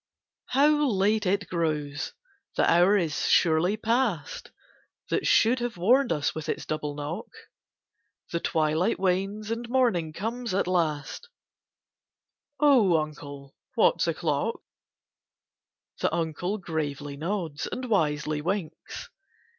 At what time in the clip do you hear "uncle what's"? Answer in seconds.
12.97-14.07